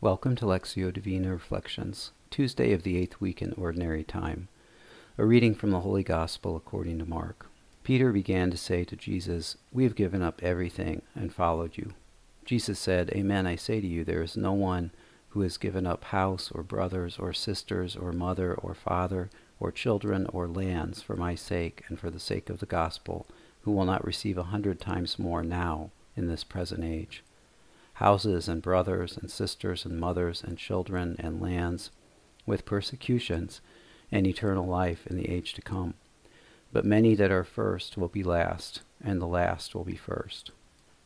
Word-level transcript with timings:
Welcome 0.00 0.36
to 0.36 0.44
Lectio 0.44 0.92
Divina 0.92 1.32
Reflections, 1.32 2.12
Tuesday 2.30 2.72
of 2.72 2.84
the 2.84 2.96
eighth 2.96 3.20
week 3.20 3.42
in 3.42 3.52
Ordinary 3.54 4.04
Time. 4.04 4.46
A 5.18 5.24
reading 5.24 5.56
from 5.56 5.72
the 5.72 5.80
Holy 5.80 6.04
Gospel 6.04 6.54
according 6.54 7.00
to 7.00 7.04
Mark. 7.04 7.46
Peter 7.82 8.12
began 8.12 8.48
to 8.52 8.56
say 8.56 8.84
to 8.84 8.94
Jesus, 8.94 9.56
We 9.72 9.82
have 9.82 9.96
given 9.96 10.22
up 10.22 10.40
everything 10.40 11.02
and 11.16 11.34
followed 11.34 11.76
you. 11.76 11.94
Jesus 12.44 12.78
said, 12.78 13.10
Amen, 13.10 13.44
I 13.44 13.56
say 13.56 13.80
to 13.80 13.86
you, 13.88 14.04
there 14.04 14.22
is 14.22 14.36
no 14.36 14.52
one 14.52 14.92
who 15.30 15.40
has 15.40 15.56
given 15.56 15.84
up 15.84 16.04
house 16.04 16.52
or 16.52 16.62
brothers 16.62 17.18
or 17.18 17.32
sisters 17.32 17.96
or 17.96 18.12
mother 18.12 18.54
or 18.54 18.74
father 18.74 19.30
or 19.58 19.72
children 19.72 20.28
or 20.32 20.46
lands 20.46 21.02
for 21.02 21.16
my 21.16 21.34
sake 21.34 21.82
and 21.88 21.98
for 21.98 22.08
the 22.08 22.20
sake 22.20 22.48
of 22.48 22.60
the 22.60 22.66
gospel, 22.66 23.26
who 23.62 23.72
will 23.72 23.84
not 23.84 24.06
receive 24.06 24.38
a 24.38 24.44
hundred 24.44 24.78
times 24.78 25.18
more 25.18 25.42
now 25.42 25.90
in 26.16 26.28
this 26.28 26.44
present 26.44 26.84
age. 26.84 27.24
Houses 27.98 28.46
and 28.46 28.62
brothers 28.62 29.16
and 29.16 29.28
sisters 29.28 29.84
and 29.84 29.98
mothers 29.98 30.44
and 30.44 30.56
children 30.56 31.16
and 31.18 31.42
lands, 31.42 31.90
with 32.46 32.64
persecutions 32.64 33.60
and 34.12 34.24
eternal 34.24 34.66
life 34.66 35.04
in 35.08 35.16
the 35.16 35.28
age 35.28 35.52
to 35.54 35.62
come. 35.62 35.94
But 36.72 36.84
many 36.84 37.16
that 37.16 37.32
are 37.32 37.42
first 37.42 37.96
will 37.96 38.06
be 38.06 38.22
last, 38.22 38.82
and 39.02 39.20
the 39.20 39.26
last 39.26 39.74
will 39.74 39.82
be 39.82 39.96
first. 39.96 40.52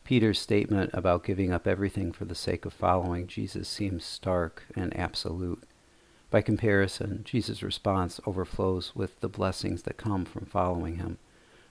Peter's 0.03 0.37
statement 0.37 0.91
about 0.93 1.23
giving 1.23 1.51
up 1.51 1.65
everything 1.65 2.11
for 2.11 2.25
the 2.25 2.35
sake 2.35 2.63
of 2.63 2.73
following 2.73 3.25
Jesus 3.25 3.67
seems 3.67 4.05
stark 4.05 4.61
and 4.75 4.95
absolute. 4.95 5.63
By 6.29 6.43
comparison, 6.43 7.23
Jesus' 7.23 7.63
response 7.63 8.19
overflows 8.27 8.95
with 8.95 9.19
the 9.19 9.29
blessings 9.29 9.81
that 9.83 9.97
come 9.97 10.25
from 10.25 10.45
following 10.45 10.97
him. 10.97 11.17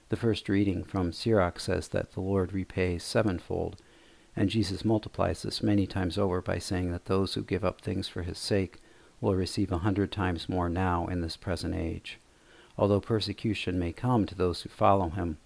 The 0.09 0.17
first 0.17 0.49
reading 0.49 0.83
from 0.83 1.13
Sirach 1.13 1.61
says 1.61 1.87
that 1.87 2.11
the 2.11 2.19
Lord 2.19 2.51
repays 2.51 3.05
sevenfold, 3.05 3.77
and 4.35 4.49
Jesus 4.49 4.83
multiplies 4.83 5.43
this 5.43 5.61
many 5.61 5.85
times 5.85 6.17
over 6.17 6.41
by 6.41 6.57
saying 6.57 6.91
that 6.91 7.05
those 7.05 7.33
who 7.33 7.43
give 7.43 7.63
up 7.63 7.81
things 7.81 8.07
for 8.07 8.23
his 8.23 8.37
sake 8.37 8.79
will 9.21 9.35
receive 9.35 9.71
a 9.71 9.79
hundred 9.79 10.11
times 10.11 10.49
more 10.49 10.69
now 10.69 11.07
in 11.07 11.21
this 11.21 11.37
present 11.37 11.75
age. 11.75 12.19
Although 12.77 12.99
persecution 12.99 13.77
may 13.77 13.93
come 13.93 14.25
to 14.25 14.35
those 14.35 14.61
who 14.61 14.69
follow 14.69 15.09
him, 15.09 15.37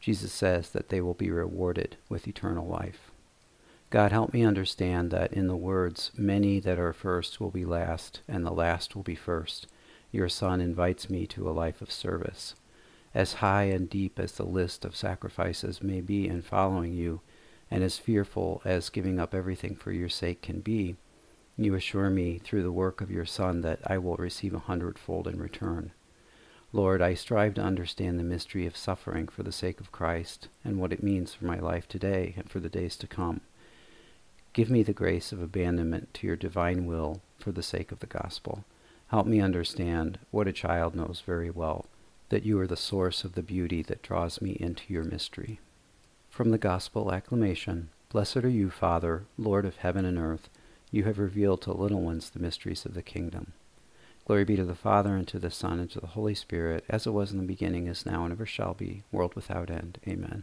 Jesus 0.00 0.32
says 0.32 0.70
that 0.70 0.90
they 0.90 1.00
will 1.00 1.14
be 1.14 1.30
rewarded 1.30 1.96
with 2.08 2.28
eternal 2.28 2.66
life. 2.66 3.10
God, 3.88 4.12
help 4.12 4.34
me 4.34 4.44
understand 4.44 5.10
that 5.10 5.32
in 5.32 5.46
the 5.46 5.56
words, 5.56 6.10
many 6.16 6.60
that 6.60 6.78
are 6.78 6.92
first 6.92 7.40
will 7.40 7.50
be 7.50 7.64
last, 7.64 8.20
and 8.28 8.44
the 8.44 8.50
last 8.50 8.94
will 8.94 9.02
be 9.02 9.14
first, 9.14 9.66
your 10.12 10.28
Son 10.28 10.60
invites 10.60 11.08
me 11.08 11.26
to 11.28 11.48
a 11.48 11.52
life 11.52 11.80
of 11.80 11.90
service. 11.90 12.54
As 13.14 13.34
high 13.34 13.64
and 13.64 13.88
deep 13.88 14.18
as 14.18 14.32
the 14.32 14.44
list 14.44 14.84
of 14.84 14.96
sacrifices 14.96 15.82
may 15.82 16.00
be 16.00 16.28
in 16.28 16.42
following 16.42 16.92
you, 16.92 17.20
and 17.74 17.82
as 17.82 17.98
fearful 17.98 18.62
as 18.64 18.88
giving 18.88 19.18
up 19.18 19.34
everything 19.34 19.74
for 19.74 19.90
your 19.90 20.08
sake 20.08 20.40
can 20.40 20.60
be, 20.60 20.94
you 21.56 21.74
assure 21.74 22.08
me 22.08 22.38
through 22.38 22.62
the 22.62 22.70
work 22.70 23.00
of 23.00 23.10
your 23.10 23.26
Son 23.26 23.62
that 23.62 23.80
I 23.84 23.98
will 23.98 24.14
receive 24.14 24.54
a 24.54 24.60
hundredfold 24.60 25.26
in 25.26 25.40
return. 25.40 25.90
Lord, 26.72 27.02
I 27.02 27.14
strive 27.14 27.54
to 27.54 27.62
understand 27.62 28.16
the 28.16 28.22
mystery 28.22 28.64
of 28.64 28.76
suffering 28.76 29.26
for 29.26 29.42
the 29.42 29.50
sake 29.50 29.80
of 29.80 29.90
Christ 29.90 30.46
and 30.64 30.78
what 30.78 30.92
it 30.92 31.02
means 31.02 31.34
for 31.34 31.46
my 31.46 31.58
life 31.58 31.88
today 31.88 32.34
and 32.36 32.48
for 32.48 32.60
the 32.60 32.68
days 32.68 32.94
to 32.98 33.08
come. 33.08 33.40
Give 34.52 34.70
me 34.70 34.84
the 34.84 34.92
grace 34.92 35.32
of 35.32 35.42
abandonment 35.42 36.14
to 36.14 36.28
your 36.28 36.36
divine 36.36 36.86
will 36.86 37.22
for 37.40 37.50
the 37.50 37.60
sake 37.60 37.90
of 37.90 37.98
the 37.98 38.06
gospel. 38.06 38.64
Help 39.08 39.26
me 39.26 39.40
understand 39.40 40.20
what 40.30 40.46
a 40.46 40.52
child 40.52 40.94
knows 40.94 41.24
very 41.26 41.50
well, 41.50 41.86
that 42.28 42.44
you 42.44 42.56
are 42.60 42.68
the 42.68 42.76
source 42.76 43.24
of 43.24 43.32
the 43.32 43.42
beauty 43.42 43.82
that 43.82 44.02
draws 44.02 44.40
me 44.40 44.52
into 44.60 44.92
your 44.92 45.02
mystery. 45.02 45.58
From 46.34 46.50
the 46.50 46.58
Gospel 46.58 47.12
Acclamation 47.12 47.90
Blessed 48.08 48.38
are 48.38 48.48
you, 48.48 48.68
Father, 48.68 49.22
Lord 49.38 49.64
of 49.64 49.76
heaven 49.76 50.04
and 50.04 50.18
earth. 50.18 50.48
You 50.90 51.04
have 51.04 51.20
revealed 51.20 51.62
to 51.62 51.72
little 51.72 52.00
ones 52.00 52.28
the 52.28 52.40
mysteries 52.40 52.84
of 52.84 52.94
the 52.94 53.04
kingdom. 53.04 53.52
Glory 54.26 54.42
be 54.44 54.56
to 54.56 54.64
the 54.64 54.74
Father, 54.74 55.14
and 55.14 55.28
to 55.28 55.38
the 55.38 55.52
Son, 55.52 55.78
and 55.78 55.88
to 55.92 56.00
the 56.00 56.08
Holy 56.08 56.34
Spirit, 56.34 56.84
as 56.88 57.06
it 57.06 57.12
was 57.12 57.30
in 57.30 57.38
the 57.38 57.44
beginning, 57.44 57.86
is 57.86 58.04
now, 58.04 58.24
and 58.24 58.32
ever 58.32 58.46
shall 58.46 58.74
be, 58.74 59.04
world 59.12 59.36
without 59.36 59.70
end. 59.70 60.00
Amen. 60.08 60.42